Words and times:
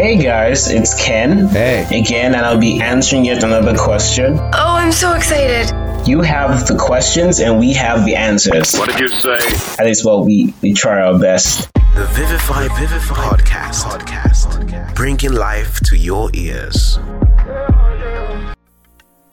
Hey 0.00 0.16
guys, 0.16 0.70
it's 0.70 0.94
Ken. 0.94 1.48
Hey. 1.48 1.84
Again, 1.90 2.36
and 2.36 2.46
I'll 2.46 2.56
be 2.56 2.80
answering 2.80 3.24
yet 3.24 3.42
another 3.42 3.76
question. 3.76 4.38
Oh, 4.38 4.52
I'm 4.54 4.92
so 4.92 5.12
excited. 5.12 5.74
You 6.06 6.20
have 6.20 6.68
the 6.68 6.76
questions 6.76 7.40
and 7.40 7.58
we 7.58 7.72
have 7.72 8.04
the 8.04 8.14
answers. 8.14 8.76
What 8.76 8.90
did 8.90 9.00
you 9.00 9.08
say? 9.08 9.38
At 9.76 9.86
least, 9.86 10.04
well, 10.04 10.24
we, 10.24 10.54
we 10.62 10.72
try 10.72 11.02
our 11.02 11.18
best. 11.18 11.68
The 11.96 12.06
Vivify 12.12 12.68
Vivify 12.78 13.14
podcast. 13.16 13.82
podcast. 13.82 14.94
Bringing 14.94 15.32
life 15.32 15.80
to 15.86 15.96
your 15.96 16.30
ears. 16.32 17.00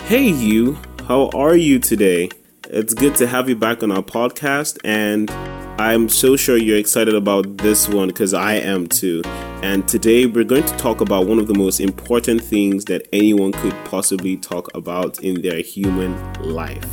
Hey, 0.02 0.30
you. 0.30 0.80
How 1.08 1.30
are 1.36 1.56
you 1.56 1.78
today? 1.78 2.30
It's 2.72 2.96
good 2.96 3.14
to 3.18 3.28
have 3.28 3.50
you 3.50 3.56
back 3.56 3.84
on 3.84 3.92
our 3.92 4.02
podcast, 4.02 4.80
and 4.84 5.30
I'm 5.80 6.10
so 6.10 6.36
sure 6.36 6.58
you're 6.58 6.80
excited 6.80 7.14
about 7.14 7.58
this 7.58 7.88
one 7.88 8.08
because 8.08 8.34
I 8.34 8.54
am 8.56 8.88
too. 8.88 9.22
And 9.66 9.88
today 9.88 10.28
we're 10.28 10.44
going 10.44 10.64
to 10.64 10.78
talk 10.78 11.02
about 11.02 11.26
one 11.26 11.40
of 11.40 11.48
the 11.48 11.56
most 11.56 11.80
important 11.80 12.40
things 12.40 12.86
that 12.86 13.08
anyone 13.12 13.52
could 13.52 13.74
possibly 13.86 14.38
talk 14.38 14.70
about 14.76 15.24
in 15.24 15.42
their 15.42 15.58
human 15.58 16.14
life. 16.36 16.88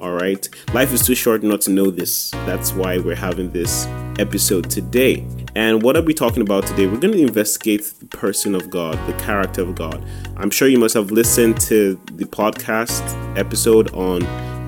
All 0.00 0.14
right, 0.14 0.46
life 0.74 0.92
is 0.92 1.06
too 1.06 1.14
short 1.14 1.44
not 1.44 1.60
to 1.62 1.70
know 1.70 1.92
this. 1.92 2.32
That's 2.44 2.72
why 2.72 2.98
we're 2.98 3.14
having 3.14 3.52
this 3.52 3.86
episode 4.18 4.68
today. 4.68 5.24
And 5.54 5.80
what 5.80 5.96
are 5.96 6.02
we 6.02 6.12
talking 6.12 6.42
about 6.42 6.66
today? 6.66 6.88
We're 6.88 6.98
going 6.98 7.14
to 7.14 7.22
investigate 7.22 7.84
the 8.00 8.06
person 8.06 8.56
of 8.56 8.68
God, 8.68 8.98
the 9.06 9.16
character 9.22 9.62
of 9.62 9.76
God. 9.76 10.04
I'm 10.36 10.50
sure 10.50 10.66
you 10.66 10.78
must 10.80 10.94
have 10.94 11.12
listened 11.12 11.60
to 11.62 11.94
the 12.14 12.24
podcast 12.24 13.38
episode 13.38 13.94
on 13.94 14.24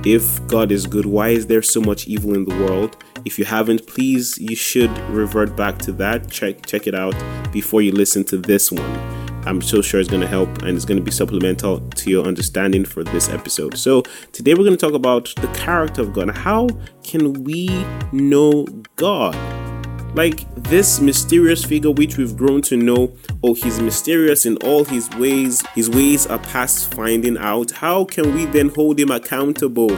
if 0.07 0.47
God 0.47 0.71
is 0.71 0.87
good, 0.87 1.05
why 1.05 1.31
is 1.31 1.49
there 1.49 1.63
so 1.63 1.81
much 1.81 2.07
evil 2.07 2.33
in 2.33 2.45
the 2.45 2.55
world? 2.65 2.97
If 3.25 3.39
you 3.39 3.45
haven't, 3.45 3.87
please 3.87 4.39
you 4.39 4.57
should 4.57 4.91
revert 5.11 5.57
back 5.57 5.79
to 5.81 5.93
that. 5.93 6.31
Check 6.31 6.67
check 6.67 6.87
it 6.87 6.95
out 6.95 7.15
before 7.53 7.83
you 7.83 7.93
listen 7.93 8.25
to 8.25 8.37
this 8.37 8.73
one. 8.73 9.21
I'm 9.47 9.63
so 9.63 9.81
sure 9.81 10.01
it's 10.01 10.09
going 10.09 10.21
to 10.21 10.29
help 10.29 10.63
and 10.63 10.77
it's 10.77 10.85
going 10.85 10.99
to 10.99 11.05
be 11.05 11.11
supplemental 11.11 11.81
to 11.81 12.11
your 12.11 12.27
understanding 12.27 12.85
for 12.85 13.03
this 13.03 13.31
episode. 13.31 13.79
So, 13.79 14.03
today 14.33 14.53
we're 14.53 14.65
going 14.65 14.77
to 14.77 14.87
talk 14.87 14.93
about 14.93 15.33
the 15.37 15.49
character 15.49 16.03
of 16.03 16.13
God. 16.13 16.31
How 16.31 16.69
can 17.03 17.45
we 17.45 17.69
know 18.13 18.67
God? 18.97 19.35
Like 20.15 20.53
this 20.57 21.01
mysterious 21.01 21.65
figure 21.65 21.91
which 21.91 22.17
we've 22.17 22.37
grown 22.37 22.63
to 22.63 22.77
know, 22.77 23.13
oh, 23.43 23.55
he's 23.55 23.81
mysterious 23.81 24.45
in 24.45 24.57
all 24.59 24.85
his 24.85 25.09
ways, 25.11 25.65
his 25.75 25.89
ways 25.89 26.27
are 26.27 26.39
past 26.39 26.93
finding 26.93 27.39
out. 27.39 27.71
How 27.71 28.05
can 28.05 28.35
we 28.35 28.45
then 28.47 28.71
hold 28.71 28.99
him 28.99 29.11
accountable? 29.11 29.97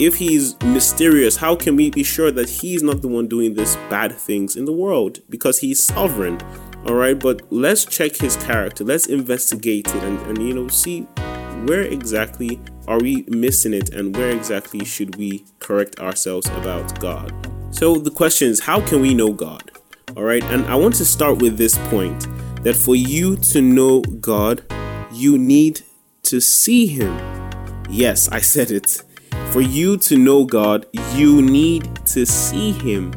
If 0.00 0.16
he's 0.16 0.58
mysterious, 0.62 1.36
how 1.36 1.54
can 1.54 1.76
we 1.76 1.90
be 1.90 2.02
sure 2.02 2.30
that 2.30 2.48
he's 2.48 2.82
not 2.82 3.02
the 3.02 3.08
one 3.08 3.28
doing 3.28 3.52
these 3.52 3.76
bad 3.90 4.14
things 4.14 4.56
in 4.56 4.64
the 4.64 4.72
world? 4.72 5.18
Because 5.28 5.58
he's 5.58 5.84
sovereign. 5.84 6.40
All 6.86 6.94
right, 6.94 7.18
but 7.18 7.42
let's 7.52 7.84
check 7.84 8.16
his 8.16 8.34
character, 8.36 8.82
let's 8.82 9.04
investigate 9.04 9.88
it 9.88 10.02
and, 10.02 10.18
and 10.22 10.38
you 10.38 10.54
know, 10.54 10.68
see 10.68 11.02
where 11.66 11.82
exactly 11.82 12.58
are 12.88 12.98
we 12.98 13.26
missing 13.28 13.74
it 13.74 13.90
and 13.90 14.16
where 14.16 14.30
exactly 14.30 14.86
should 14.86 15.16
we 15.16 15.44
correct 15.58 16.00
ourselves 16.00 16.48
about 16.48 16.98
God. 16.98 17.34
So 17.70 17.96
the 17.96 18.10
question 18.10 18.48
is, 18.48 18.60
how 18.60 18.80
can 18.80 19.02
we 19.02 19.12
know 19.12 19.34
God? 19.34 19.70
All 20.16 20.22
right, 20.22 20.42
and 20.44 20.64
I 20.64 20.76
want 20.76 20.94
to 20.94 21.04
start 21.04 21.42
with 21.42 21.58
this 21.58 21.76
point 21.90 22.26
that 22.64 22.74
for 22.74 22.96
you 22.96 23.36
to 23.36 23.60
know 23.60 24.00
God, 24.00 24.62
you 25.12 25.36
need 25.36 25.82
to 26.22 26.40
see 26.40 26.86
Him. 26.86 27.14
Yes, 27.90 28.30
I 28.30 28.40
said 28.40 28.70
it. 28.70 29.02
For 29.52 29.60
you 29.60 29.96
to 29.98 30.16
know 30.16 30.44
God, 30.44 30.86
you 31.14 31.42
need 31.42 32.06
to 32.06 32.24
see 32.24 32.72
Him. 32.72 33.12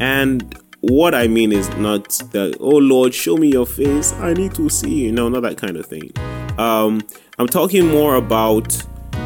And 0.00 0.54
what 0.80 1.14
I 1.14 1.28
mean 1.28 1.52
is 1.52 1.68
not 1.76 2.08
that, 2.32 2.56
oh 2.60 2.76
Lord, 2.76 3.14
show 3.14 3.36
me 3.36 3.48
your 3.52 3.66
face. 3.66 4.12
I 4.14 4.32
need 4.32 4.54
to 4.54 4.68
see 4.68 5.04
you. 5.04 5.12
No, 5.12 5.28
not 5.28 5.42
that 5.42 5.56
kind 5.56 5.76
of 5.76 5.86
thing. 5.86 6.12
Um, 6.58 7.00
I'm 7.38 7.46
talking 7.46 7.86
more 7.86 8.16
about 8.16 8.82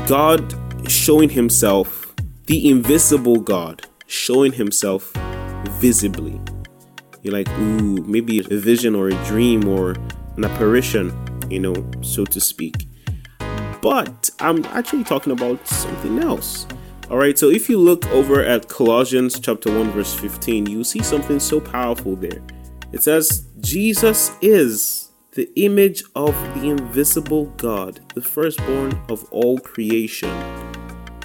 God 0.06 0.55
showing 0.91 1.30
Himself, 1.30 2.14
the 2.46 2.69
invisible 2.69 3.40
God 3.40 3.86
showing 4.13 4.52
himself 4.52 5.13
visibly. 5.80 6.39
You're 7.23 7.33
like, 7.33 7.48
ooh, 7.51 8.02
maybe 8.05 8.40
a 8.40 8.58
vision 8.58 8.95
or 8.95 9.08
a 9.08 9.24
dream 9.24 9.67
or 9.67 9.92
an 10.36 10.45
apparition, 10.45 11.13
you 11.51 11.61
know, 11.61 11.74
so 12.02 12.24
to 12.27 12.40
speak. 12.40 12.86
But 13.83 14.31
I'm 14.39 14.65
actually 14.67 15.05
talking 15.05 15.33
about 15.33 15.67
something 15.69 16.20
else. 16.20 16.67
All 17.11 17.19
right, 17.19 17.37
so 17.37 17.51
if 17.51 17.69
you 17.69 17.79
look 17.79 18.07
over 18.07 18.43
at 18.43 18.69
Colossians 18.69 19.39
chapter 19.39 19.77
1 19.77 19.91
verse 19.91 20.15
15, 20.15 20.67
you 20.67 20.85
see 20.85 21.03
something 21.03 21.41
so 21.41 21.61
powerful 21.61 22.17
there. 22.17 22.41
It 22.93 23.03
says, 23.03 23.45
"Jesus 23.61 24.31
is 24.41 25.11
the 25.33 25.51
image 25.57 26.05
of 26.15 26.35
the 26.55 26.69
invisible 26.70 27.47
God, 27.57 28.01
the 28.15 28.23
firstborn 28.23 28.98
of 29.11 29.25
all 29.31 29.59
creation." 29.59 30.31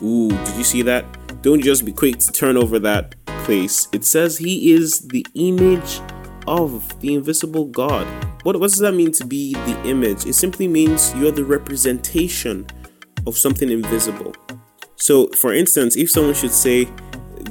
Ooh, 0.02 0.30
did 0.30 0.56
you 0.58 0.64
see 0.64 0.82
that? 0.82 1.06
Don't 1.44 1.62
just 1.62 1.86
be 1.86 1.92
quick 1.92 2.18
to 2.20 2.32
turn 2.32 2.58
over 2.58 2.80
that 2.80 3.16
place. 3.46 3.88
It 3.94 4.04
says 4.04 4.40
he 4.40 4.74
is 4.74 5.08
the 5.08 5.26
image 5.36 6.02
of 6.48 7.00
the 7.02 7.14
invisible 7.14 7.66
God. 7.66 8.08
What, 8.48 8.62
what 8.62 8.70
does 8.72 8.80
that 8.80 8.94
mean 8.94 9.12
to 9.12 9.26
be 9.26 9.56
the 9.56 9.78
image? 9.84 10.26
It 10.26 10.36
simply 10.36 10.70
means 10.70 11.14
you're 11.16 11.34
the 11.34 11.44
representation 11.44 12.66
of 13.26 13.38
something 13.38 13.70
invisible. 13.70 14.34
So, 14.96 15.28
for 15.32 15.54
instance, 15.54 15.98
if 15.98 16.10
someone 16.10 16.34
should 16.34 16.54
say 16.54 16.88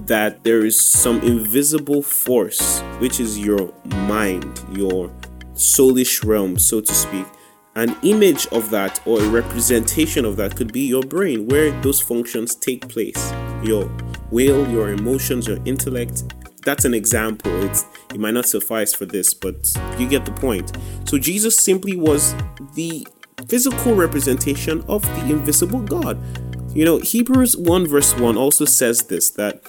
that 0.07 0.43
there 0.43 0.65
is 0.65 0.81
some 0.81 1.21
invisible 1.21 2.01
force, 2.01 2.81
which 2.99 3.21
is 3.21 3.39
your 3.39 3.75
mind, 3.85 4.59
your 4.73 5.11
soulish 5.53 6.25
realm, 6.25 6.59
so 6.59 6.81
to 6.81 6.95
speak, 6.95 7.27
an 7.75 7.95
image 8.03 8.47
of 8.47 8.71
that 8.71 9.07
or 9.07 9.21
a 9.21 9.29
representation 9.29 10.25
of 10.25 10.37
that 10.39 10.57
could 10.57 10.73
be 10.73 10.87
your 10.87 11.03
brain, 11.03 11.47
where 11.47 11.79
those 11.83 12.01
functions 12.01 12.55
take 12.55 12.89
place. 12.89 13.35
Your 13.63 13.87
will, 14.31 14.67
your 14.71 14.89
emotions, 14.93 15.47
your 15.47 15.59
intellect. 15.67 16.23
That's 16.67 16.85
an 16.85 16.95
example. 16.95 17.53
It's 17.63 17.85
it 18.13 18.19
might 18.19 18.35
not 18.35 18.47
suffice 18.47 18.93
for 18.93 19.07
this, 19.07 19.33
but 19.35 19.73
you 19.99 20.09
get 20.09 20.25
the 20.25 20.33
point. 20.33 20.77
So 21.05 21.17
Jesus 21.17 21.57
simply 21.57 21.97
was 21.97 22.35
the 22.75 23.07
physical 23.47 23.95
representation 23.95 24.83
of 24.89 25.03
the 25.03 25.31
invisible 25.31 25.79
God. 25.79 26.21
You 26.75 26.85
know, 26.85 26.99
Hebrews 26.99 27.57
1 27.57 27.87
verse 27.87 28.17
1 28.17 28.37
also 28.37 28.65
says 28.65 29.05
this 29.05 29.31
that 29.31 29.63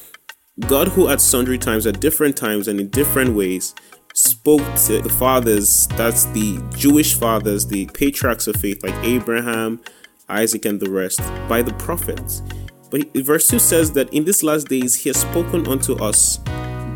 God 0.62 0.88
who 0.88 1.08
at 1.08 1.22
sundry 1.22 1.60
times 1.60 1.86
at 1.86 2.00
different 2.00 2.36
times 2.36 2.68
and 2.68 2.80
in 2.80 2.90
different 2.90 3.36
ways 3.36 3.76
spoke 4.16 4.66
to 4.88 5.00
the 5.00 5.10
fathers, 5.10 5.86
that's 5.90 6.26
the 6.26 6.60
Jewish 6.76 7.14
fathers, 7.14 7.68
the 7.68 7.86
patriarchs 7.94 8.48
of 8.48 8.56
faith 8.56 8.84
like 8.84 8.96
Abraham, 9.06 9.80
Isaac, 10.30 10.66
and 10.66 10.80
the 10.80 10.90
rest, 10.90 11.20
by 11.48 11.62
the 11.62 11.74
prophets. 11.74 12.42
But 12.90 13.16
verse 13.18 13.48
2 13.50 13.60
says 13.60 13.92
that 13.92 14.12
in 14.12 14.26
these 14.26 14.42
last 14.42 14.68
days 14.68 14.96
he 14.96 15.10
has 15.10 15.22
spoken 15.22 15.68
unto 15.68 15.96
us 15.98 16.40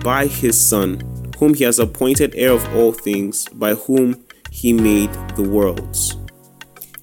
by 0.03 0.27
his 0.27 0.59
Son, 0.59 1.01
whom 1.37 1.53
he 1.53 1.63
has 1.63 1.79
appointed 1.79 2.33
heir 2.35 2.51
of 2.51 2.75
all 2.75 2.91
things, 2.91 3.47
by 3.49 3.73
whom 3.73 4.23
he 4.51 4.73
made 4.73 5.11
the 5.35 5.47
worlds. 5.47 6.17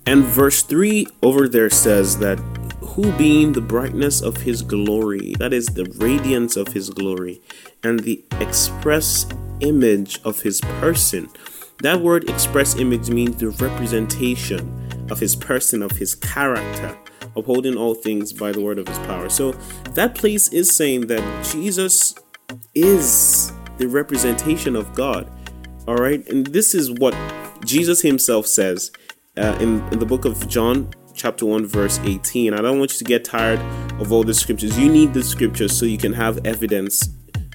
And 0.07 0.25
verse 0.25 0.63
3 0.63 1.07
over 1.23 1.49
there 1.49 1.71
says 1.71 2.19
that 2.19 2.39
who 2.81 3.13
being 3.13 3.53
the 3.53 3.61
brightness 3.61 4.23
of 4.23 4.39
his 4.39 4.63
glory, 4.63 5.35
that 5.39 5.53
is 5.53 5.67
the 5.67 5.85
radiance 5.99 6.57
of 6.57 6.69
his 6.69 6.91
glory, 6.91 7.41
and 7.83 8.01
the 8.01 8.25
express 8.41 9.27
image 9.61 10.21
of 10.25 10.41
his 10.41 10.61
person. 10.81 11.29
That 11.83 12.01
word 12.01 12.29
express 12.29 12.77
image 12.77 13.09
means 13.09 13.37
the 13.37 13.51
representation 13.51 15.07
of 15.11 15.21
his 15.21 15.37
person, 15.37 15.83
of 15.83 15.93
his 15.93 16.15
character, 16.15 16.99
upholding 17.37 17.77
all 17.77 17.95
things 17.95 18.33
by 18.33 18.51
the 18.51 18.61
word 18.61 18.79
of 18.79 18.89
his 18.89 18.99
power. 19.01 19.29
So 19.29 19.53
that 19.93 20.15
place 20.15 20.49
is 20.49 20.75
saying 20.75 21.07
that 21.07 21.45
Jesus 21.45 22.15
is 22.75 23.53
the 23.79 23.87
representation 23.87 24.77
of 24.77 24.95
God. 24.95 25.31
All 25.87 25.97
right, 25.97 26.27
and 26.29 26.47
this 26.47 26.75
is 26.75 26.91
what 26.91 27.15
Jesus 27.65 28.01
himself 28.03 28.47
says 28.47 28.91
uh, 29.37 29.57
in, 29.61 29.81
in 29.93 29.99
the 29.99 30.07
book 30.07 30.25
of 30.25 30.49
John, 30.49 30.91
chapter 31.15 31.45
1 31.45 31.67
verse 31.67 31.99
18 32.05 32.55
i 32.55 32.59
don't 32.59 32.79
want 32.79 32.93
you 32.93 32.99
to 32.99 33.03
get 33.03 33.25
tired 33.25 33.59
of 34.01 34.13
all 34.13 34.23
the 34.23 34.33
scriptures 34.33 34.79
you 34.79 34.89
need 34.89 35.13
the 35.13 35.21
scriptures 35.21 35.77
so 35.77 35.85
you 35.85 35.99
can 35.99 36.13
have 36.13 36.39
evidence 36.47 37.09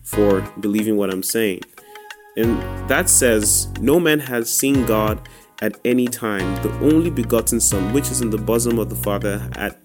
for 0.03 0.41
believing 0.59 0.97
what 0.97 1.09
i'm 1.09 1.23
saying 1.23 1.62
and 2.35 2.59
that 2.89 3.09
says, 3.09 3.67
No 3.79 4.00
man 4.00 4.19
has 4.19 4.51
seen 4.51 4.85
God 4.85 5.27
at 5.62 5.79
any 5.85 6.07
time. 6.07 6.56
The 6.63 6.73
only 6.79 7.09
begotten 7.09 7.59
Son, 7.59 7.94
which 7.94 8.09
is 8.09 8.21
in 8.21 8.29
the 8.29 8.38
bosom 8.38 8.79
of 8.79 8.89
the 8.89 8.95
Father, 8.95 9.47
at 9.53 9.82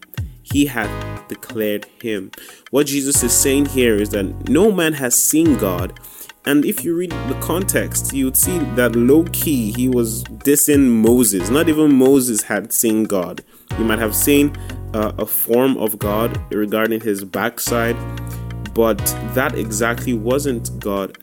he 0.53 0.67
hath 0.67 1.29
declared 1.29 1.87
him. 2.03 2.31
What 2.71 2.87
Jesus 2.87 3.23
is 3.23 3.33
saying 3.33 3.67
here 3.67 3.97
is 3.97 4.11
that 4.11 4.49
no 4.49 4.73
man 4.73 4.95
has 4.95 5.21
seen 5.21 5.57
God. 5.57 5.99
And 6.45 6.65
if 6.65 6.85
you 6.85 6.97
read 6.97 7.11
the 7.11 7.39
context, 7.43 8.13
you 8.13 8.27
would 8.27 8.37
see 8.37 8.59
that 8.77 8.97
low 8.97 9.25
key 9.33 9.73
he 9.73 9.89
was 9.89 10.25
dissing 10.25 10.89
Moses. 10.89 11.51
Not 11.51 11.69
even 11.69 11.95
Moses 11.95 12.43
had 12.43 12.73
seen 12.73 13.05
God. 13.05 13.45
He 13.77 13.85
might 13.85 13.99
have 13.99 14.15
seen 14.15 14.57
uh, 14.95 15.13
a 15.19 15.27
form 15.27 15.77
of 15.77 15.99
God 15.99 16.41
regarding 16.53 17.03
his 17.03 17.25
backside, 17.25 17.97
but 18.73 18.99
that 19.35 19.55
exactly 19.57 20.15
wasn't 20.15 20.81
God 20.81 21.19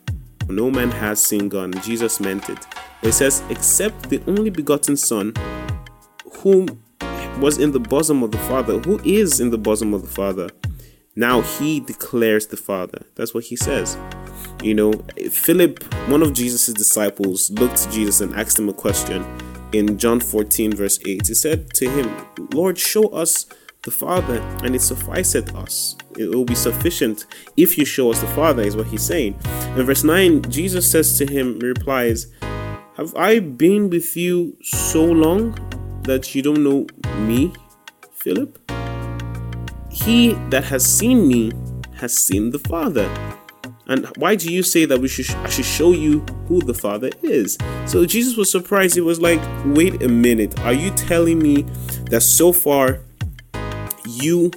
no 0.48 0.70
man 0.70 0.90
has 0.90 1.22
seen 1.22 1.48
God. 1.48 1.82
Jesus 1.82 2.20
meant 2.20 2.48
it. 2.48 2.58
It 3.02 3.12
says, 3.12 3.42
except 3.50 4.08
the 4.08 4.22
only 4.26 4.50
begotten 4.50 4.96
Son, 4.96 5.32
whom 6.38 6.82
was 7.38 7.58
in 7.58 7.72
the 7.72 7.80
bosom 7.80 8.22
of 8.22 8.30
the 8.30 8.38
Father, 8.38 8.78
who 8.78 9.00
is 9.04 9.40
in 9.40 9.50
the 9.50 9.58
bosom 9.58 9.92
of 9.94 10.02
the 10.02 10.08
Father. 10.08 10.50
Now 11.14 11.40
he 11.40 11.80
declares 11.80 12.46
the 12.46 12.56
Father. 12.56 13.06
That's 13.14 13.32
what 13.32 13.44
he 13.44 13.56
says. 13.56 13.96
You 14.62 14.74
know, 14.74 14.92
Philip, 15.30 15.82
one 16.08 16.22
of 16.22 16.34
Jesus' 16.34 16.72
disciples, 16.72 17.50
looked 17.50 17.76
to 17.78 17.90
Jesus 17.90 18.20
and 18.20 18.34
asked 18.34 18.58
him 18.58 18.68
a 18.68 18.74
question 18.74 19.24
in 19.72 19.98
John 19.98 20.20
14, 20.20 20.74
verse 20.74 20.98
8. 21.06 21.26
He 21.26 21.34
said 21.34 21.70
to 21.74 21.88
him, 21.88 22.26
Lord, 22.52 22.78
show 22.78 23.08
us 23.08 23.46
the 23.82 23.90
Father, 23.90 24.40
and 24.62 24.74
it 24.74 24.82
sufficeth 24.82 25.54
us. 25.54 25.96
It 26.18 26.28
will 26.34 26.44
be 26.44 26.54
sufficient 26.54 27.26
if 27.56 27.78
you 27.78 27.84
show 27.84 28.10
us 28.10 28.20
the 28.20 28.26
Father, 28.28 28.62
is 28.62 28.76
what 28.76 28.88
he's 28.88 29.04
saying. 29.04 29.38
In 29.76 29.84
verse 29.84 30.04
9, 30.04 30.42
Jesus 30.50 30.90
says 30.90 31.16
to 31.18 31.26
him, 31.26 31.58
replies, 31.60 32.26
Have 32.96 33.14
I 33.14 33.38
been 33.38 33.88
with 33.88 34.16
you 34.16 34.56
so 34.62 35.04
long 35.04 35.56
that 36.06 36.34
you 36.34 36.42
don't 36.42 36.62
know 36.62 36.86
me, 37.18 37.52
Philip? 38.12 38.58
He 39.90 40.32
that 40.50 40.64
has 40.64 40.84
seen 40.84 41.28
me 41.28 41.52
has 41.96 42.16
seen 42.16 42.50
the 42.50 42.58
Father. 42.58 43.08
And 43.88 44.06
why 44.16 44.34
do 44.34 44.52
you 44.52 44.62
say 44.62 44.84
that 44.84 45.00
we 45.00 45.08
should 45.08 45.30
I 45.30 45.48
should 45.48 45.64
show 45.64 45.92
you 45.92 46.20
who 46.48 46.60
the 46.60 46.74
Father 46.74 47.10
is? 47.22 47.56
So 47.86 48.04
Jesus 48.04 48.36
was 48.36 48.50
surprised. 48.50 48.94
He 48.94 49.00
was 49.00 49.20
like, 49.20 49.40
"Wait 49.64 50.02
a 50.02 50.08
minute. 50.08 50.58
Are 50.60 50.72
you 50.72 50.90
telling 50.90 51.38
me 51.38 51.62
that 52.10 52.22
so 52.22 52.52
far 52.52 53.00
you 54.04 54.50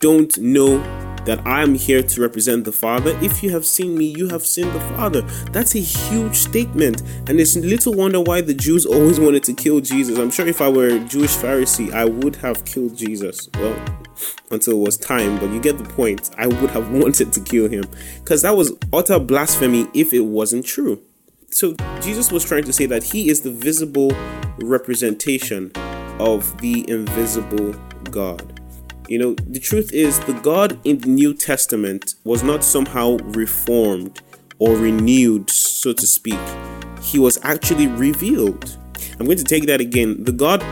don't 0.00 0.36
know 0.38 0.78
that 1.28 1.46
I'm 1.46 1.74
here 1.74 2.02
to 2.02 2.20
represent 2.22 2.64
the 2.64 2.72
Father. 2.72 3.16
If 3.20 3.42
you 3.42 3.50
have 3.50 3.66
seen 3.66 3.98
me, 3.98 4.06
you 4.06 4.28
have 4.28 4.46
seen 4.46 4.72
the 4.72 4.80
Father. 4.80 5.20
That's 5.52 5.74
a 5.74 5.78
huge 5.78 6.36
statement. 6.36 7.02
And 7.28 7.38
it's 7.38 7.54
little 7.54 7.92
wonder 7.92 8.18
why 8.18 8.40
the 8.40 8.54
Jews 8.54 8.86
always 8.86 9.20
wanted 9.20 9.44
to 9.44 9.52
kill 9.52 9.80
Jesus. 9.80 10.18
I'm 10.18 10.30
sure 10.30 10.46
if 10.46 10.62
I 10.62 10.70
were 10.70 10.88
a 10.88 11.00
Jewish 11.00 11.36
Pharisee, 11.36 11.92
I 11.92 12.06
would 12.06 12.36
have 12.36 12.64
killed 12.64 12.96
Jesus. 12.96 13.46
Well, 13.54 13.78
until 14.50 14.72
it 14.72 14.80
was 14.80 14.96
time, 14.96 15.38
but 15.38 15.50
you 15.50 15.60
get 15.60 15.76
the 15.76 15.84
point. 15.84 16.30
I 16.38 16.46
would 16.46 16.70
have 16.70 16.90
wanted 16.92 17.30
to 17.34 17.40
kill 17.40 17.68
him 17.68 17.84
because 18.20 18.40
that 18.40 18.56
was 18.56 18.72
utter 18.90 19.18
blasphemy 19.18 19.86
if 19.92 20.14
it 20.14 20.22
wasn't 20.22 20.64
true. 20.64 21.02
So 21.50 21.74
Jesus 22.00 22.32
was 22.32 22.42
trying 22.42 22.64
to 22.64 22.72
say 22.72 22.86
that 22.86 23.02
he 23.02 23.28
is 23.28 23.42
the 23.42 23.50
visible 23.50 24.12
representation 24.60 25.72
of 26.18 26.58
the 26.62 26.88
invisible 26.88 27.74
God. 28.10 28.57
You 29.08 29.18
know, 29.18 29.34
the 29.46 29.58
truth 29.58 29.90
is, 29.94 30.20
the 30.20 30.34
God 30.34 30.78
in 30.84 30.98
the 30.98 31.08
New 31.08 31.32
Testament 31.32 32.14
was 32.24 32.42
not 32.42 32.62
somehow 32.62 33.16
reformed 33.22 34.20
or 34.58 34.76
renewed, 34.76 35.48
so 35.48 35.94
to 35.94 36.06
speak. 36.06 36.38
He 37.02 37.18
was 37.18 37.38
actually 37.42 37.86
revealed. 37.86 38.76
I'm 39.18 39.24
going 39.24 39.38
to 39.38 39.44
take 39.44 39.66
that 39.66 39.80
again. 39.80 40.24
The 40.24 40.32
God 40.32 40.62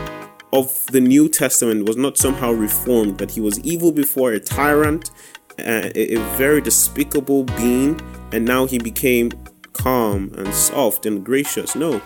of 0.53 0.85
the 0.91 1.01
New 1.01 1.29
Testament 1.29 1.87
was 1.87 1.97
not 1.97 2.15
somehow 2.15 2.51
reformed, 2.51 3.17
that 3.17 3.31
he 3.31 3.41
was 3.41 3.59
evil 3.61 3.91
before, 3.91 4.33
a 4.33 4.39
tyrant, 4.39 5.09
a, 5.57 6.15
a 6.15 6.37
very 6.37 6.61
despicable 6.61 7.43
being, 7.43 7.99
and 8.31 8.45
now 8.45 8.67
he 8.67 8.77
became 8.77 9.31
calm 9.73 10.31
and 10.37 10.53
soft 10.53 11.07
and 11.07 11.25
gracious. 11.25 11.75
No, 11.75 12.03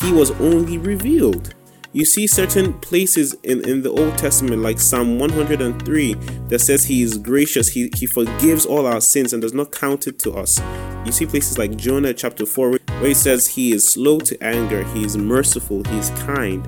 he 0.00 0.12
was 0.12 0.32
only 0.40 0.76
revealed. 0.76 1.54
You 1.94 2.06
see 2.06 2.26
certain 2.26 2.72
places 2.72 3.34
in, 3.42 3.68
in 3.68 3.82
the 3.82 3.90
Old 3.90 4.16
Testament, 4.16 4.62
like 4.62 4.80
Psalm 4.80 5.18
103, 5.18 6.14
that 6.48 6.60
says 6.60 6.84
He 6.84 7.02
is 7.02 7.18
gracious, 7.18 7.68
he, 7.68 7.90
he 7.94 8.06
forgives 8.06 8.64
all 8.64 8.86
our 8.86 9.02
sins 9.02 9.34
and 9.34 9.42
does 9.42 9.52
not 9.52 9.72
count 9.72 10.06
it 10.06 10.18
to 10.20 10.32
us. 10.32 10.58
You 11.04 11.12
see 11.12 11.26
places 11.26 11.58
like 11.58 11.76
Jonah 11.76 12.14
chapter 12.14 12.46
4, 12.46 12.70
where 12.70 12.80
He 13.08 13.12
says 13.12 13.46
He 13.46 13.72
is 13.72 13.86
slow 13.86 14.20
to 14.20 14.42
anger, 14.42 14.84
He 14.84 15.04
is 15.04 15.18
merciful, 15.18 15.84
He 15.84 15.98
is 15.98 16.08
kind. 16.20 16.64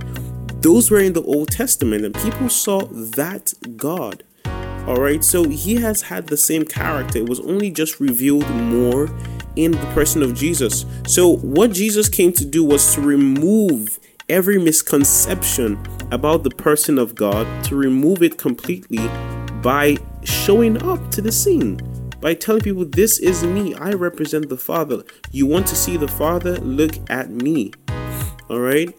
Those 0.61 0.91
were 0.91 1.01
in 1.01 1.15
the 1.15 1.23
Old 1.23 1.51
Testament, 1.51 2.05
and 2.05 2.15
people 2.17 2.51
saw 2.51 2.83
that 2.83 3.55
God. 3.79 4.25
Alright, 4.47 5.25
so 5.25 5.49
He 5.49 5.77
has 5.77 6.03
had 6.03 6.27
the 6.27 6.37
same 6.37 6.67
character, 6.67 7.21
it 7.21 7.31
was 7.31 7.41
only 7.41 7.71
just 7.71 7.99
revealed 7.99 8.51
more 8.51 9.09
in 9.57 9.71
the 9.71 9.91
person 9.95 10.23
of 10.23 10.35
Jesus. 10.35 10.85
So, 11.07 11.37
what 11.37 11.73
Jesus 11.73 12.11
came 12.11 12.35
to 12.35 12.45
do 12.45 12.63
was 12.63 12.93
to 12.93 13.01
remove 13.01 13.99
every 14.29 14.59
misconception 14.59 15.79
about 16.11 16.43
the 16.43 16.51
person 16.51 16.99
of 16.99 17.15
God, 17.15 17.47
to 17.65 17.77
remove 17.77 18.23
it 18.23 18.39
completely 18.39 19.07
by 19.63 19.97
showing 20.25 20.83
up 20.83 21.11
to 21.11 21.23
the 21.23 21.33
scene. 21.33 21.81
By 22.21 22.35
telling 22.35 22.63
people, 22.63 22.85
This 22.85 23.19
is 23.19 23.45
me, 23.45 23.75
I 23.75 23.91
represent 23.91 24.49
the 24.49 24.57
Father. 24.57 25.03
You 25.31 25.47
want 25.47 25.67
to 25.69 25.77
see 25.77 25.97
the 25.97 26.09
Father? 26.09 26.57
Look 26.59 26.93
at 27.11 27.31
me. 27.31 27.73
All 28.49 28.61
right? 28.61 28.95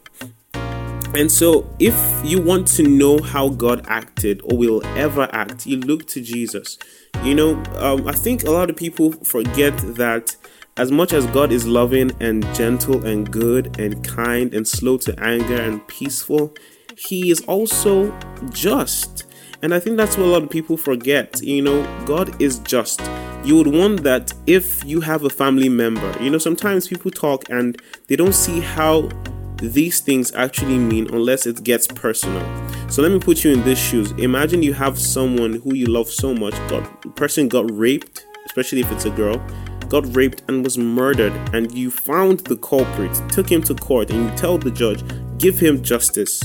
And 1.15 1.31
so, 1.31 1.73
if 1.79 1.95
you 2.25 2.41
want 2.41 2.67
to 2.69 2.83
know 2.83 3.21
how 3.21 3.49
God 3.49 3.85
acted 3.87 4.41
or 4.43 4.57
will 4.57 4.85
ever 4.97 5.29
act, 5.31 5.65
you 5.65 5.77
look 5.77 6.07
to 6.07 6.21
Jesus. 6.21 6.77
You 7.23 7.33
know, 7.33 7.63
um, 7.77 8.05
I 8.05 8.11
think 8.11 8.43
a 8.43 8.51
lot 8.51 8.69
of 8.69 8.75
people 8.75 9.13
forget 9.23 9.77
that 9.95 10.35
as 10.77 10.91
much 10.91 11.13
as 11.13 11.25
God 11.27 11.53
is 11.53 11.65
loving 11.65 12.11
and 12.19 12.43
gentle 12.53 13.05
and 13.05 13.31
good 13.31 13.79
and 13.79 14.03
kind 14.03 14.53
and 14.53 14.67
slow 14.67 14.97
to 14.97 15.17
anger 15.23 15.55
and 15.55 15.85
peaceful, 15.87 16.53
He 16.97 17.29
is 17.31 17.41
also 17.45 18.17
just. 18.49 19.23
And 19.61 19.73
I 19.73 19.79
think 19.79 19.95
that's 19.95 20.17
what 20.17 20.25
a 20.25 20.29
lot 20.29 20.43
of 20.43 20.49
people 20.49 20.75
forget. 20.75 21.41
You 21.41 21.61
know, 21.61 22.05
God 22.05 22.41
is 22.41 22.59
just. 22.59 23.01
You 23.45 23.55
would 23.55 23.67
want 23.67 24.03
that 24.03 24.33
if 24.47 24.83
you 24.83 24.99
have 24.99 25.23
a 25.23 25.29
family 25.29 25.69
member. 25.69 26.13
You 26.21 26.29
know, 26.29 26.37
sometimes 26.37 26.89
people 26.89 27.09
talk 27.09 27.49
and 27.49 27.81
they 28.07 28.17
don't 28.17 28.35
see 28.35 28.59
how 28.59 29.09
these 29.57 30.01
things 30.01 30.33
actually 30.35 30.77
mean 30.77 31.07
unless 31.13 31.45
it 31.45 31.63
gets 31.63 31.87
personal. 31.87 32.43
So 32.89 33.01
let 33.01 33.13
me 33.13 33.19
put 33.19 33.45
you 33.45 33.53
in 33.53 33.63
these 33.63 33.79
shoes. 33.79 34.11
Imagine 34.13 34.61
you 34.61 34.73
have 34.73 34.99
someone 34.99 35.53
who 35.53 35.73
you 35.73 35.85
love 35.85 36.09
so 36.09 36.33
much, 36.33 36.53
got 36.67 37.15
person 37.15 37.47
got 37.47 37.71
raped, 37.71 38.25
especially 38.45 38.81
if 38.81 38.91
it's 38.91 39.05
a 39.05 39.09
girl 39.11 39.41
got 39.89 40.15
raped 40.15 40.43
and 40.47 40.63
was 40.63 40.77
murdered, 40.77 41.33
and 41.53 41.71
you 41.73 41.91
found 41.91 42.41
the 42.41 42.57
culprit, 42.57 43.13
took 43.29 43.49
him 43.49 43.63
to 43.63 43.75
court, 43.75 44.09
and 44.09 44.29
you 44.29 44.37
tell 44.37 44.57
the 44.57 44.71
judge, 44.71 45.03
give 45.37 45.59
him 45.59 45.83
justice. 45.83 46.41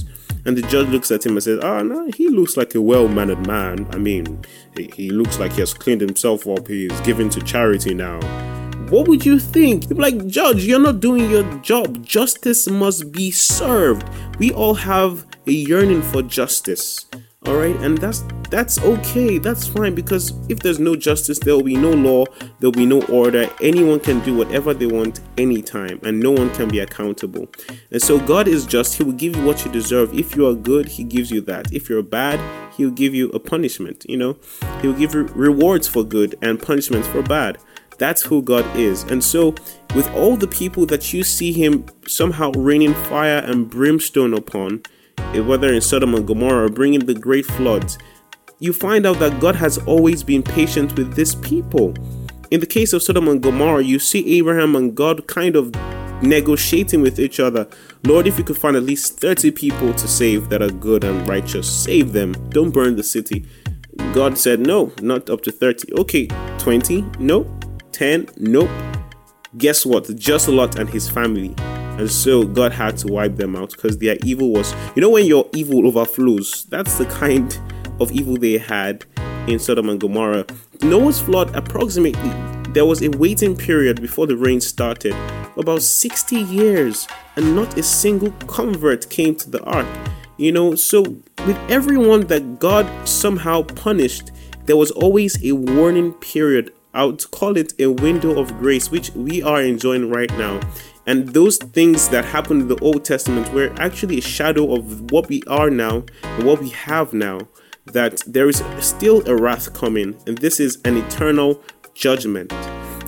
And 0.47 0.57
the 0.57 0.63
judge 0.63 0.89
looks 0.89 1.11
at 1.11 1.27
him 1.27 1.33
and 1.33 1.43
says, 1.43 1.61
Oh, 1.63 1.83
no, 1.83 2.11
he 2.17 2.29
looks 2.29 2.57
like 2.57 2.75
a 2.75 2.81
well 2.81 3.09
mannered 3.09 3.47
man. 3.47 3.87
I 3.93 3.99
mean, 3.99 4.43
he, 4.75 5.11
looks 5.11 5.39
like 5.39 5.53
he 5.53 5.61
has 5.61 5.75
cleaned 5.75 6.01
himself 6.01 6.47
up. 6.47 6.67
He 6.67 6.87
is 6.87 7.01
given 7.03 7.29
to 7.31 7.41
charity 7.43 7.93
now. 7.93 8.21
What 8.89 9.07
would 9.07 9.27
you 9.27 9.39
think? 9.39 9.85
They'd 9.85 9.97
be 9.97 10.03
like, 10.03 10.27
Judge, 10.27 10.65
you're 10.65 10.81
not 10.81 11.01
doing 11.01 11.31
your 11.31 11.45
job. 11.59 12.03
Justice 12.03 12.69
must 12.69 13.13
be 13.13 13.31
served. 13.31 14.09
We 14.39 14.51
all 14.53 14.75
have 14.75 15.27
a 15.47 15.53
yearning 15.53 16.03
for 16.03 16.23
justice 16.23 17.07
all 17.47 17.57
right 17.57 17.77
and 17.77 17.97
that's 17.99 18.23
that's 18.51 18.79
okay 18.81 19.39
that's 19.39 19.67
fine 19.67 19.95
because 19.95 20.33
if 20.49 20.59
there's 20.59 20.81
no 20.81 20.97
justice 20.97 21.39
there 21.39 21.55
will 21.55 21.63
be 21.63 21.77
no 21.77 21.93
law 21.93 22.25
there'll 22.59 22.73
be 22.73 22.87
no 22.87 23.03
order. 23.03 23.49
Anyone 23.61 24.01
can 24.01 24.21
do 24.21 24.37
whatever 24.37 24.75
they 24.75 24.87
want 24.87 25.21
anytime 25.39 26.01
and 26.03 26.21
no 26.21 26.33
one 26.33 26.51
can 26.55 26.69
be 26.69 26.81
accountable. 26.81 27.49
And 27.91 28.03
so 28.03 28.19
god 28.19 28.49
is 28.49 28.67
just 28.67 28.95
he 28.95 29.05
will 29.05 29.13
give 29.13 29.37
you 29.37 29.45
what 29.45 29.65
you 29.65 29.71
deserve. 29.71 30.13
If 30.13 30.37
you 30.37 30.47
are 30.47 30.55
good 30.55 30.89
he 30.89 31.05
gives 31.05 31.31
you 31.31 31.41
that. 31.43 31.73
If 31.73 31.89
you're 31.89 32.03
bad 32.03 32.41
he'll 32.75 32.91
give 32.91 33.15
you 33.15 33.31
a 33.31 33.39
punishment 33.39 34.05
you 34.09 34.17
know? 34.17 34.37
He'll 34.83 34.93
give 34.93 35.15
you 35.15 35.23
rewards 35.35 35.87
for 35.89 36.05
good 36.05 36.35
and 36.43 36.61
punishments 36.61 37.09
for 37.09 37.23
bad. 37.23 37.59
That's 38.01 38.23
who 38.23 38.43
God 38.43 38.65
is. 38.77 39.03
And 39.05 39.23
so, 39.23 39.55
with 39.95 40.11
all 40.15 40.35
the 40.35 40.49
people 40.49 40.87
that 40.87 41.13
you 41.13 41.23
see 41.23 41.53
Him 41.53 41.85
somehow 42.07 42.51
raining 42.53 42.95
fire 42.95 43.39
and 43.39 43.69
brimstone 43.69 44.33
upon, 44.33 44.83
eh, 45.19 45.41
whether 45.41 45.71
in 45.71 45.83
Sodom 45.83 46.15
and 46.15 46.27
Gomorrah 46.27 46.65
or 46.65 46.69
bringing 46.71 47.01
the 47.01 47.13
great 47.13 47.45
floods, 47.45 47.99
you 48.61 48.75
find 48.75 49.07
out 49.07 49.19
that 49.19 49.41
God 49.41 49.57
has 49.57 49.79
always 49.79 50.23
been 50.23 50.43
patient 50.43 50.97
with 50.97 51.15
this 51.15 51.35
people. 51.35 51.95
In 52.51 52.61
the 52.61 52.67
case 52.67 52.93
of 52.93 53.03
Sodom 53.03 53.27
and 53.29 53.43
Gomorrah, 53.43 53.83
you 53.83 53.99
see 53.99 54.39
Abraham 54.39 54.77
and 54.77 54.95
God 54.95 55.27
kind 55.27 55.57
of 55.57 55.75
negotiating 56.23 57.01
with 57.01 57.19
each 57.19 57.41
other. 57.41 57.67
Lord, 58.05 58.27
if 58.27 58.37
you 58.37 58.45
could 58.45 58.59
find 58.59 58.77
at 58.77 58.83
least 58.83 59.19
30 59.19 59.51
people 59.53 59.95
to 59.95 60.07
save 60.07 60.51
that 60.51 60.61
are 60.61 60.71
good 60.71 61.05
and 61.05 61.27
righteous, 61.27 61.71
save 61.71 62.13
them. 62.13 62.33
Don't 62.51 62.71
burn 62.71 62.97
the 62.97 63.03
city. 63.03 63.47
God 64.13 64.37
said, 64.37 64.61
No, 64.61 64.93
not 65.01 65.31
up 65.31 65.41
to 65.43 65.53
30. 65.53 65.95
Okay, 65.95 66.27
20? 66.59 67.05
Nope. 67.19 67.49
10? 67.93 68.29
Nope. 68.37 68.71
Guess 69.57 69.87
what? 69.87 70.15
Just 70.17 70.49
lot 70.49 70.79
and 70.79 70.89
his 70.89 71.09
family 71.09 71.55
and 72.01 72.11
so 72.11 72.45
God 72.45 72.73
had 72.73 72.97
to 72.99 73.09
wipe 73.09 73.37
them 73.37 73.55
out 73.55 73.73
because 73.73 73.99
their 73.99 74.17
evil 74.25 74.53
was, 74.53 74.75
you 74.97 75.03
know, 75.03 75.11
when 75.11 75.27
your 75.27 75.47
evil 75.53 75.87
overflows, 75.87 76.65
that's 76.71 76.97
the 76.97 77.05
kind 77.05 77.61
of 78.01 78.11
evil 78.13 78.37
they 78.37 78.59
had 78.59 79.05
in 79.47 79.59
Sodom 79.59 79.89
and 79.89 80.01
Gomorrah. 80.01 80.47
Noah's 80.83 81.21
flood, 81.21 81.55
approximately, 81.55 82.31
there 82.73 82.87
was 82.87 83.03
a 83.03 83.09
waiting 83.11 83.57
period 83.57 84.01
before 84.01 84.27
the 84.27 84.37
rain 84.37 84.61
started, 84.61 85.15
about 85.57 85.83
60 85.83 86.37
years, 86.37 87.07
and 87.37 87.55
not 87.55 87.77
a 87.77 87.83
single 87.83 88.31
convert 88.47 89.11
came 89.11 89.35
to 89.37 89.51
the 89.51 89.63
ark. 89.65 89.87
You 90.37 90.53
know, 90.53 90.75
so 90.75 91.03
with 91.47 91.59
everyone 91.69 92.27
that 92.29 92.59
God 92.59 92.87
somehow 93.07 93.63
punished, 93.63 94.31
there 94.67 94.77
was 94.77 94.91
always 94.91 95.43
a 95.45 95.53
warning 95.53 96.13
period. 96.15 96.73
I 96.95 97.05
would 97.05 97.31
call 97.31 97.57
it 97.57 97.75
a 97.79 97.89
window 97.89 98.39
of 98.41 98.59
grace, 98.59 98.91
which 98.91 99.11
we 99.11 99.43
are 99.43 99.63
enjoying 99.63 100.11
right 100.11 100.31
now 100.39 100.61
And 101.11 101.31
those 101.31 101.57
things 101.57 102.09
that 102.11 102.25
happened 102.25 102.63
in 102.63 102.69
the 102.69 102.79
Old 102.79 103.05
Testament 103.05 103.53
were 103.53 103.75
actually 103.79 104.19
a 104.19 104.23
shadow 104.23 104.75
of 104.75 105.11
what 105.11 105.29
we 105.29 105.43
are 105.49 105.69
now 105.69 106.05
and 106.23 106.47
what 106.47 106.61
we 106.61 106.69
have 106.71 107.13
now. 107.13 107.49
That 107.93 108.23
there 108.27 108.49
is 108.49 108.63
still 108.79 109.29
a 109.29 109.35
wrath 109.35 109.75
coming, 109.75 110.17
and 110.27 110.39
this 110.39 110.61
is 110.61 110.79
an 110.85 110.97
eternal 110.97 111.63
judgment. 111.95 112.53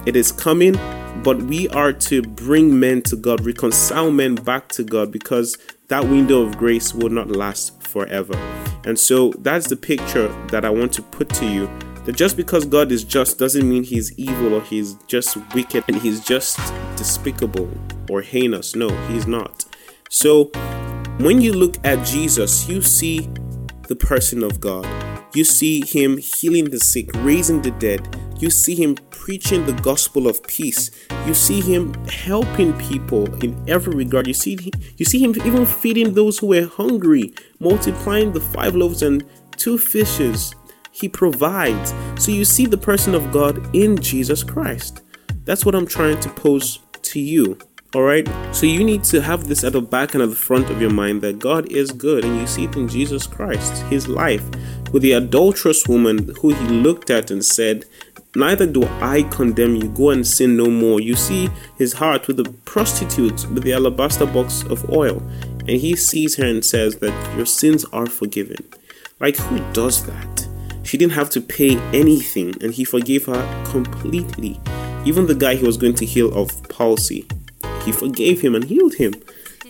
It 0.07 0.17
is 0.17 0.33
coming, 0.33 0.75
but 1.23 1.43
we 1.43 1.69
are 1.69 1.93
to 1.93 2.23
bring 2.23 2.79
men 2.79 3.03
to 3.03 3.17
God, 3.17 3.45
reconcile 3.47 4.11
men 4.11 4.35
back 4.35 4.69
to 4.71 4.83
God, 4.83 5.13
because 5.13 5.57
that 5.89 6.05
window 6.05 6.43
of 6.43 6.57
grace 6.59 6.95
will 6.95 7.11
not 7.11 7.31
last 7.31 7.81
forever. 7.83 8.35
And 8.85 8.99
so 8.99 9.31
that's 9.39 9.69
the 9.69 9.77
picture 9.77 10.29
that 10.49 10.65
I 10.65 10.71
want 10.71 10.93
to 10.95 11.03
put 11.03 11.29
to 11.35 11.47
you 11.47 11.71
that 12.05 12.17
just 12.17 12.37
because 12.37 12.65
God 12.65 12.91
is 12.91 13.05
just 13.05 13.39
doesn't 13.39 13.69
mean 13.69 13.85
he's 13.85 14.17
evil 14.19 14.55
or 14.55 14.63
he's 14.63 14.95
just 15.07 15.37
wicked 15.55 15.85
and 15.87 15.97
he's 15.97 16.25
just 16.25 16.59
despicable 16.97 17.71
or 18.11 18.23
heinous. 18.23 18.75
No, 18.75 18.89
he's 19.07 19.27
not. 19.27 19.65
So 20.09 20.47
when 21.19 21.41
you 21.41 21.53
look 21.53 21.77
at 21.85 22.05
Jesus, 22.05 22.69
you 22.69 22.83
see 22.83 23.29
the 23.93 24.07
person 24.07 24.43
of 24.43 24.59
God. 24.59 24.87
You 25.35 25.45
see 25.45 25.85
him 25.85 26.17
healing 26.17 26.71
the 26.71 26.81
sick, 26.81 27.11
raising 27.17 27.61
the 27.61 27.73
dead. 27.73 28.01
You 28.39 28.49
see 28.49 28.75
him 28.75 28.95
preaching 29.11 29.67
the 29.67 29.75
gospel 29.75 30.27
of 30.27 30.43
peace. 30.45 30.91
You 31.27 31.35
see 31.35 31.61
him 31.61 31.93
helping 32.07 32.73
people 32.79 33.27
in 33.45 33.63
every 33.69 33.95
regard. 33.95 34.27
You 34.27 34.33
see 34.33 34.71
you 34.97 35.05
see 35.05 35.23
him 35.23 35.35
even 35.45 35.67
feeding 35.67 36.15
those 36.15 36.39
who 36.39 36.47
were 36.47 36.65
hungry, 36.67 37.35
multiplying 37.61 38.33
the 38.33 38.41
five 38.41 38.75
loaves 38.75 39.03
and 39.03 39.27
two 39.59 39.77
fishes 39.77 40.55
he 40.91 41.07
provides. 41.07 41.93
So 42.19 42.33
you 42.33 42.47
see 42.47 42.65
the 42.65 42.79
person 42.79 43.15
of 43.15 43.31
God 43.31 43.77
in 43.77 43.99
Jesus 43.99 44.43
Christ. 44.43 45.03
That's 45.45 45.67
what 45.67 45.75
I'm 45.75 45.87
trying 45.87 46.19
to 46.21 46.31
pose 46.31 46.79
to 47.03 47.21
you. 47.21 47.59
All 47.95 48.03
right. 48.03 48.27
So 48.55 48.65
you 48.65 48.83
need 48.85 49.05
to 49.05 49.21
have 49.21 49.49
this 49.49 49.65
at 49.65 49.75
the 49.75 49.83
back 49.83 50.15
and 50.15 50.23
at 50.23 50.31
the 50.31 50.37
front 50.37 50.71
of 50.71 50.81
your 50.81 50.91
mind 50.91 51.21
that 51.23 51.39
God 51.39 51.71
is 51.71 51.93
good, 51.93 52.25
and 52.25 52.41
you 52.41 52.47
see 52.47 52.65
it 52.65 52.75
in 52.75 52.89
Jesus 52.89 53.27
Christ, 53.27 53.83
His 53.85 54.09
life, 54.09 54.45
with 54.93 55.03
the 55.03 55.13
adulterous 55.13 55.87
woman 55.87 56.35
who 56.41 56.55
He 56.55 56.69
looked 56.69 57.11
at 57.11 57.31
and 57.31 57.45
said, 57.45 57.85
Neither 58.35 58.67
do 58.67 58.85
I 58.85 59.25
condemn 59.25 59.77
you. 59.77 59.89
Go 59.91 60.09
and 60.09 60.27
sin 60.27 60.57
no 60.57 60.71
more. 60.71 61.03
You 61.03 61.15
see 61.17 61.51
his 61.77 61.93
heart 61.93 62.27
with 62.27 62.39
the 62.39 62.51
prostitute 62.65 63.47
with 63.51 63.63
the 63.63 63.75
alabaster 63.75 64.25
box 64.25 64.63
of 64.63 64.89
oil, 64.91 65.23
and 65.69 65.69
he 65.69 65.95
sees 65.97 66.37
her 66.37 66.47
and 66.47 66.65
says 66.65 66.97
that 66.97 67.37
your 67.37 67.45
sins 67.45 67.85
are 67.93 68.07
forgiven. 68.07 68.57
Like, 69.21 69.37
who 69.37 69.59
does 69.75 70.07
that? 70.07 70.49
She 70.83 70.97
didn't 70.97 71.13
have 71.13 71.29
to 71.31 71.43
pay 71.43 71.77
anything, 71.93 72.55
and 72.63 72.73
he 72.73 72.85
forgave 72.85 73.27
her 73.27 73.65
completely. 73.71 74.59
Even 75.05 75.27
the 75.27 75.35
guy 75.35 75.57
he 75.57 75.67
was 75.67 75.77
going 75.77 75.95
to 75.97 76.07
heal 76.07 76.33
of 76.33 76.67
palsy, 76.71 77.27
he 77.83 77.93
forgave 77.93 78.41
him 78.41 78.55
and 78.55 78.65
healed 78.65 78.95
him. 78.95 79.15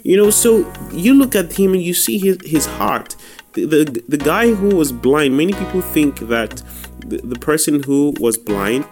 You 0.03 0.17
know, 0.17 0.31
so 0.31 0.71
you 0.93 1.15
look 1.15 1.37
at 1.37 1.53
him 1.53 1.75
and 1.75 1.83
you 1.83 1.95
see 1.95 2.19
his, 2.19 2.39
his 2.45 2.67
heart. 2.67 3.15
The, 3.53 3.67
the, 3.67 4.05
the 4.09 4.17
guy 4.17 4.53
who 4.55 4.75
was 4.75 4.91
blind, 4.91 5.37
many 5.37 5.53
people 5.53 5.81
think 5.81 6.21
that 6.21 6.63
the, 7.07 7.19
the 7.19 7.39
person 7.39 7.83
who 7.83 8.15
was 8.19 8.39
blind 8.39 8.85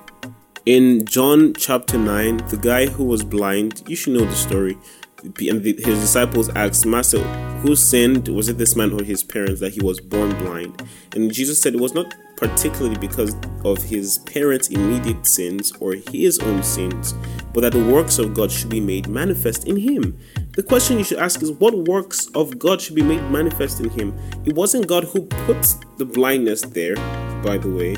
in 0.66 1.04
John 1.06 1.54
chapter 1.54 1.98
9, 1.98 2.36
the 2.48 2.58
guy 2.58 2.86
who 2.86 3.04
was 3.04 3.24
blind, 3.24 3.82
you 3.88 3.96
should 3.96 4.12
know 4.12 4.24
the 4.24 4.36
story 4.36 4.76
and 5.22 5.62
the, 5.62 5.74
his 5.74 6.00
disciples 6.00 6.48
asked, 6.50 6.86
Master, 6.86 7.22
who 7.60 7.76
sinned? 7.76 8.28
Was 8.28 8.48
it 8.48 8.58
this 8.58 8.74
man 8.74 8.92
or 8.92 9.02
his 9.02 9.22
parents 9.22 9.60
that 9.60 9.74
he 9.74 9.80
was 9.80 10.00
born 10.00 10.36
blind? 10.38 10.82
And 11.14 11.32
Jesus 11.32 11.60
said 11.60 11.74
it 11.74 11.80
was 11.80 11.94
not 11.94 12.14
particularly 12.36 12.96
because 12.96 13.36
of 13.64 13.82
his 13.82 14.18
parents' 14.20 14.68
immediate 14.68 15.26
sins 15.26 15.72
or 15.78 15.94
his 16.10 16.38
own 16.38 16.62
sins, 16.62 17.14
but 17.52 17.60
that 17.60 17.72
the 17.72 17.84
works 17.84 18.18
of 18.18 18.32
God 18.32 18.50
should 18.50 18.70
be 18.70 18.80
made 18.80 19.08
manifest 19.08 19.68
in 19.68 19.76
him. 19.76 20.18
The 20.56 20.62
question 20.62 20.98
you 20.98 21.04
should 21.04 21.18
ask 21.18 21.42
is 21.42 21.52
what 21.52 21.76
works 21.86 22.26
of 22.34 22.58
God 22.58 22.80
should 22.80 22.94
be 22.94 23.02
made 23.02 23.22
manifest 23.30 23.80
in 23.80 23.90
him? 23.90 24.18
It 24.46 24.54
wasn't 24.54 24.86
God 24.86 25.04
who 25.04 25.26
put 25.26 25.74
the 25.98 26.06
blindness 26.06 26.62
there, 26.62 26.96
by 27.42 27.58
the 27.58 27.68
way. 27.68 27.96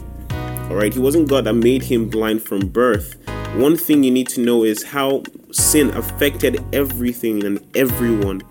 Alright, 0.69 0.95
he 0.95 1.01
wasn't 1.01 1.29
God 1.29 1.45
that 1.45 1.55
made 1.55 1.85
him 1.85 2.09
blind 2.09 2.43
from 2.43 2.67
birth 2.67 3.17
one 3.55 3.77
thing 3.77 4.03
you 4.03 4.11
need 4.11 4.29
to 4.29 4.41
know 4.41 4.65
is 4.65 4.83
how 4.83 5.23
sin 5.51 5.91
affected 5.91 6.65
everything 6.75 7.45
and 7.45 7.61
everyone, 7.77 8.43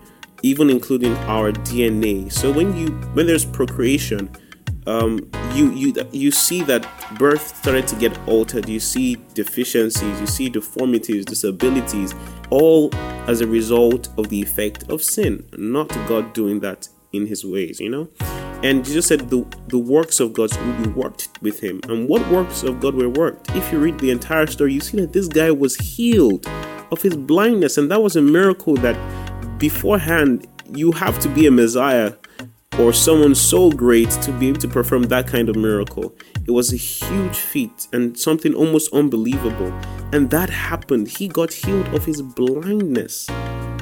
even 0.42 0.70
including 0.70 1.16
our 1.28 1.50
DNA. 1.50 2.30
So 2.32 2.52
when 2.52 2.76
you 2.76 2.92
when 3.14 3.26
there's 3.26 3.44
procreation, 3.44 4.30
um, 4.86 5.28
you 5.54 5.72
you 5.72 5.94
you 6.12 6.30
see 6.30 6.62
that 6.62 6.86
birth 7.18 7.56
started 7.56 7.88
to 7.88 7.96
get 7.96 8.16
altered. 8.28 8.68
You 8.68 8.80
see 8.80 9.16
deficiencies, 9.34 10.20
you 10.20 10.26
see 10.26 10.48
deformities, 10.48 11.24
disabilities, 11.24 12.14
all 12.50 12.94
as 13.26 13.40
a 13.40 13.46
result 13.46 14.08
of 14.18 14.28
the 14.28 14.40
effect 14.40 14.88
of 14.88 15.02
sin, 15.02 15.44
not 15.56 15.88
God 16.06 16.32
doing 16.32 16.60
that 16.60 16.88
in 17.12 17.26
His 17.26 17.44
ways. 17.44 17.80
You 17.80 17.90
know. 17.90 18.31
And 18.62 18.84
Jesus 18.84 19.08
said 19.08 19.28
the, 19.28 19.44
the 19.66 19.78
works 19.78 20.20
of 20.20 20.32
God 20.32 20.56
will 20.56 20.84
be 20.84 20.90
worked 20.90 21.28
with 21.42 21.58
him. 21.58 21.80
And 21.88 22.08
what 22.08 22.26
works 22.30 22.62
of 22.62 22.78
God 22.78 22.94
were 22.94 23.08
worked? 23.08 23.50
If 23.56 23.72
you 23.72 23.80
read 23.80 23.98
the 23.98 24.12
entire 24.12 24.46
story, 24.46 24.72
you 24.72 24.80
see 24.80 24.98
that 24.98 25.12
this 25.12 25.26
guy 25.26 25.50
was 25.50 25.76
healed 25.76 26.46
of 26.92 27.02
his 27.02 27.16
blindness. 27.16 27.76
And 27.76 27.90
that 27.90 28.00
was 28.00 28.14
a 28.14 28.22
miracle 28.22 28.74
that 28.76 28.96
beforehand 29.58 30.46
you 30.72 30.92
have 30.92 31.18
to 31.20 31.28
be 31.28 31.46
a 31.46 31.50
Messiah 31.50 32.12
or 32.78 32.92
someone 32.92 33.34
so 33.34 33.70
great 33.70 34.10
to 34.10 34.32
be 34.32 34.48
able 34.48 34.60
to 34.60 34.68
perform 34.68 35.02
that 35.04 35.26
kind 35.26 35.48
of 35.48 35.56
miracle. 35.56 36.14
It 36.46 36.52
was 36.52 36.72
a 36.72 36.76
huge 36.76 37.36
feat 37.36 37.88
and 37.92 38.16
something 38.16 38.54
almost 38.54 38.92
unbelievable. 38.94 39.72
And 40.12 40.30
that 40.30 40.50
happened. 40.50 41.08
He 41.08 41.26
got 41.26 41.52
healed 41.52 41.88
of 41.88 42.04
his 42.04 42.22
blindness. 42.22 43.28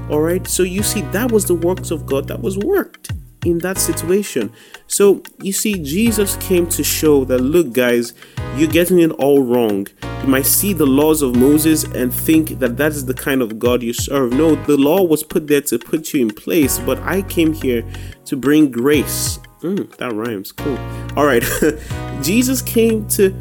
All 0.09 0.23
right. 0.23 0.47
So 0.47 0.63
you 0.63 0.83
see, 0.83 1.03
that 1.13 1.31
was 1.31 1.45
the 1.45 1.55
works 1.55 1.91
of 1.91 2.07
God 2.07 2.29
that 2.29 2.41
was 2.41 2.57
worked 2.57 3.13
in 3.45 3.59
that 3.59 3.79
situation. 3.79 4.53
So 4.87 5.23
you 5.41 5.53
see, 5.53 5.83
Jesus 5.83 6.37
came 6.37 6.67
to 6.69 6.85
show 6.85 7.25
that 7.25 7.39
look, 7.39 7.73
guys, 7.73 8.13
you're 8.57 8.71
getting 8.71 9.01
it 9.01 9.11
all 9.13 9.43
wrong. 9.43 9.87
You 10.23 10.29
might 10.29 10.47
see 10.47 10.73
the 10.73 10.87
laws 10.87 11.23
of 11.23 11.37
Moses 11.37 11.85
and 11.85 12.13
think 12.13 12.59
that 12.59 12.77
that 12.77 12.93
is 12.93 13.07
the 13.07 13.15
kind 13.15 13.41
of 13.41 13.59
God 13.59 13.83
you 13.83 13.93
serve. 13.93 14.33
No, 14.33 14.55
the 14.55 14.77
law 14.77 15.03
was 15.03 15.23
put 15.23 15.47
there 15.47 15.63
to 15.63 15.79
put 15.79 16.13
you 16.13 16.21
in 16.23 16.31
place, 16.31 16.79
but 16.81 16.99
I 17.01 17.23
came 17.23 17.53
here 17.53 17.85
to 18.27 18.37
bring 18.37 18.71
grace. 18.71 19.39
Mm, 19.63 19.95
that 19.97 20.13
rhymes. 20.13 20.53
Cool. 20.53 20.79
All 21.17 21.27
right. 21.27 21.43
Jesus 22.23 22.61
came 22.63 23.07
to 23.09 23.35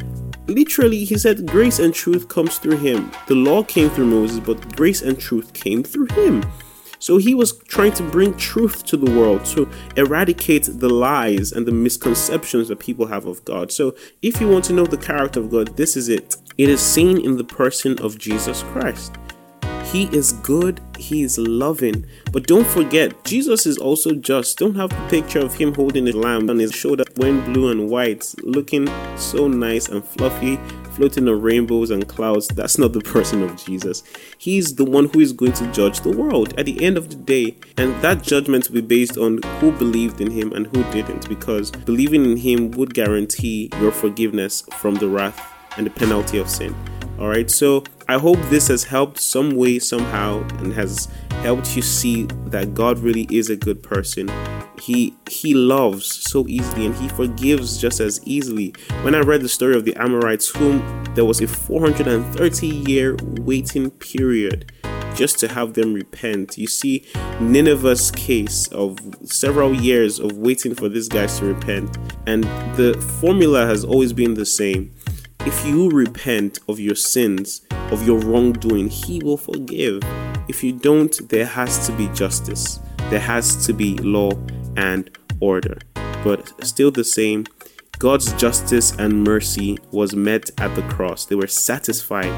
literally, 0.46 1.04
he 1.04 1.18
said, 1.18 1.46
grace 1.46 1.78
and 1.78 1.94
truth 1.94 2.28
comes 2.28 2.58
through 2.58 2.78
him. 2.78 3.10
The 3.26 3.34
law 3.34 3.62
came 3.62 3.90
through 3.90 4.06
Moses, 4.06 4.40
but 4.40 4.76
grace 4.76 5.02
and 5.02 5.18
truth 5.18 5.52
came 5.52 5.82
through 5.82 6.06
him. 6.06 6.44
So 7.00 7.16
he 7.16 7.34
was 7.34 7.58
trying 7.64 7.92
to 7.94 8.02
bring 8.02 8.36
truth 8.36 8.84
to 8.86 8.96
the 8.96 9.10
world 9.10 9.44
to 9.46 9.68
eradicate 9.96 10.68
the 10.70 10.88
lies 10.88 11.50
and 11.50 11.66
the 11.66 11.72
misconceptions 11.72 12.68
that 12.68 12.78
people 12.78 13.06
have 13.06 13.26
of 13.26 13.44
God. 13.44 13.72
So 13.72 13.96
if 14.22 14.40
you 14.40 14.48
want 14.48 14.66
to 14.66 14.74
know 14.74 14.86
the 14.86 14.96
character 14.96 15.40
of 15.40 15.50
God, 15.50 15.76
this 15.76 15.96
is 15.96 16.08
it. 16.08 16.36
It 16.58 16.68
is 16.68 16.80
seen 16.80 17.18
in 17.18 17.36
the 17.38 17.44
person 17.44 17.98
of 18.00 18.18
Jesus 18.18 18.62
Christ. 18.64 19.16
He 19.90 20.04
is 20.16 20.34
good, 20.34 20.80
He 20.98 21.22
is 21.22 21.36
loving. 21.36 22.06
But 22.32 22.46
don't 22.46 22.66
forget, 22.66 23.24
Jesus 23.24 23.66
is 23.66 23.76
also 23.76 24.14
just. 24.14 24.58
Don't 24.58 24.76
have 24.76 24.90
the 24.90 25.08
picture 25.08 25.40
of 25.40 25.54
Him 25.54 25.74
holding 25.74 26.06
a 26.06 26.12
lamb 26.12 26.48
on 26.48 26.60
His 26.60 26.72
shoulder, 26.72 27.02
wearing 27.16 27.40
blue 27.52 27.70
and 27.72 27.90
white, 27.90 28.32
looking 28.42 28.88
so 29.16 29.48
nice 29.48 29.88
and 29.88 30.04
fluffy, 30.04 30.60
floating 30.90 31.28
on 31.28 31.40
rainbows 31.40 31.90
and 31.90 32.06
clouds. 32.08 32.48
That's 32.48 32.78
not 32.78 32.92
the 32.92 33.00
person 33.00 33.42
of 33.42 33.56
Jesus. 33.56 34.02
He's 34.38 34.74
the 34.74 34.84
one 34.84 35.08
who 35.08 35.20
is 35.20 35.32
going 35.32 35.52
to 35.54 35.70
judge 35.72 36.00
the 36.00 36.16
world 36.16 36.58
at 36.58 36.66
the 36.66 36.82
end 36.84 36.96
of 36.96 37.08
the 37.08 37.16
day. 37.16 37.56
And 37.76 37.94
that 38.02 38.22
judgment 38.22 38.68
will 38.68 38.82
be 38.82 38.86
based 38.86 39.16
on 39.16 39.42
who 39.60 39.72
believed 39.72 40.20
in 40.20 40.30
Him 40.30 40.52
and 40.52 40.66
who 40.66 40.82
didn't, 40.92 41.28
because 41.28 41.70
believing 41.70 42.24
in 42.24 42.36
Him 42.36 42.70
would 42.72 42.94
guarantee 42.94 43.70
your 43.80 43.92
forgiveness 43.92 44.62
from 44.78 44.96
the 44.96 45.08
wrath 45.08 45.40
and 45.76 45.86
the 45.86 45.90
penalty 45.90 46.38
of 46.38 46.48
sin. 46.48 46.74
All 47.20 47.28
right, 47.28 47.50
so 47.50 47.84
I 48.08 48.18
hope 48.18 48.38
this 48.48 48.68
has 48.68 48.82
helped 48.82 49.20
some 49.20 49.54
way, 49.54 49.78
somehow, 49.78 50.40
and 50.58 50.72
has 50.72 51.06
helped 51.42 51.76
you 51.76 51.82
see 51.82 52.24
that 52.46 52.72
God 52.72 52.98
really 52.98 53.26
is 53.30 53.50
a 53.50 53.56
good 53.56 53.82
person. 53.82 54.30
He 54.80 55.14
he 55.28 55.52
loves 55.52 56.06
so 56.30 56.46
easily 56.48 56.86
and 56.86 56.94
he 56.94 57.10
forgives 57.10 57.76
just 57.78 58.00
as 58.00 58.26
easily. 58.26 58.72
When 59.02 59.14
I 59.14 59.20
read 59.20 59.42
the 59.42 59.50
story 59.50 59.76
of 59.76 59.84
the 59.84 59.94
Amorites, 59.96 60.48
whom 60.48 61.04
there 61.14 61.26
was 61.26 61.42
a 61.42 61.46
430 61.46 62.66
year 62.66 63.16
waiting 63.20 63.90
period 63.90 64.72
just 65.14 65.38
to 65.40 65.48
have 65.48 65.74
them 65.74 65.92
repent. 65.92 66.56
You 66.56 66.68
see 66.68 67.04
Nineveh's 67.38 68.10
case 68.12 68.68
of 68.68 68.98
several 69.24 69.74
years 69.74 70.18
of 70.18 70.38
waiting 70.38 70.74
for 70.74 70.88
these 70.88 71.08
guys 71.08 71.38
to 71.40 71.44
repent, 71.44 71.98
and 72.26 72.44
the 72.76 72.94
formula 73.20 73.66
has 73.66 73.84
always 73.84 74.14
been 74.14 74.32
the 74.32 74.46
same 74.46 74.94
if 75.46 75.66
you 75.66 75.88
repent 75.88 76.58
of 76.68 76.78
your 76.78 76.94
sins, 76.94 77.62
of 77.90 78.06
your 78.06 78.18
wrongdoing, 78.18 78.88
He 78.88 79.20
will 79.20 79.38
forgive. 79.38 80.02
If 80.48 80.62
you 80.62 80.72
don't, 80.72 81.28
there 81.30 81.46
has 81.46 81.86
to 81.86 81.92
be 81.92 82.08
justice, 82.08 82.78
there 83.08 83.20
has 83.20 83.64
to 83.66 83.72
be 83.72 83.96
law 83.98 84.32
and 84.76 85.10
order. 85.40 85.78
But 86.22 86.52
still, 86.64 86.90
the 86.90 87.04
same, 87.04 87.46
God's 87.98 88.32
justice 88.34 88.92
and 88.98 89.24
mercy 89.24 89.78
was 89.92 90.14
met 90.14 90.50
at 90.58 90.74
the 90.76 90.82
cross. 90.82 91.24
They 91.24 91.36
were 91.36 91.46
satisfied 91.46 92.32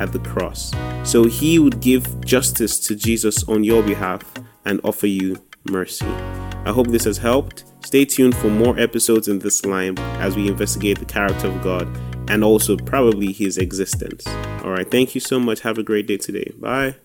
at 0.00 0.12
the 0.12 0.18
cross. 0.18 0.72
So 1.04 1.24
he 1.24 1.58
would 1.58 1.80
give 1.80 2.24
justice 2.24 2.80
to 2.86 2.96
Jesus 2.96 3.48
on 3.48 3.62
your 3.62 3.82
behalf 3.84 4.22
and 4.64 4.80
offer 4.82 5.06
you 5.06 5.40
mercy. 5.70 6.06
I 6.06 6.72
hope 6.72 6.88
this 6.88 7.04
has 7.04 7.18
helped. 7.18 7.64
Stay 7.84 8.04
tuned 8.04 8.36
for 8.36 8.48
more 8.48 8.78
episodes 8.78 9.28
in 9.28 9.38
this 9.38 9.64
line 9.64 9.98
as 10.20 10.36
we 10.36 10.48
investigate 10.48 10.98
the 10.98 11.04
character 11.04 11.46
of 11.46 11.62
God 11.62 11.88
and 12.28 12.44
also 12.44 12.76
probably 12.76 13.32
his 13.32 13.58
existence. 13.58 14.26
All 14.62 14.70
right, 14.70 14.90
thank 14.90 15.14
you 15.14 15.20
so 15.20 15.40
much. 15.40 15.60
Have 15.60 15.78
a 15.78 15.82
great 15.82 16.06
day 16.06 16.16
today. 16.16 16.52
Bye. 16.58 16.96